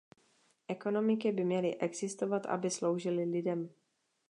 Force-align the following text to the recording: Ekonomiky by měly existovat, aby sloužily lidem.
Ekonomiky 0.67 1.31
by 1.31 1.43
měly 1.43 1.77
existovat, 1.79 2.45
aby 2.45 2.69
sloužily 2.69 3.23
lidem. 3.25 3.69